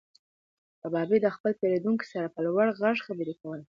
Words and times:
کبابي 0.81 1.17
د 1.21 1.27
خپل 1.35 1.51
پیرودونکي 1.59 2.05
سره 2.13 2.27
په 2.33 2.39
لوړ 2.45 2.65
غږ 2.81 2.97
خبرې 3.07 3.33
کولې. 3.41 3.59